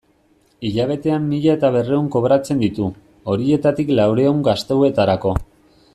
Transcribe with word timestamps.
Hilabetean 0.69 1.27
mila 1.33 1.51
eta 1.57 1.69
berrehun 1.75 2.07
kobratzen 2.17 2.63
ditu, 2.65 2.89
horietatik 3.35 3.93
laurehun 4.01 4.45
gastuetarako. 4.49 5.35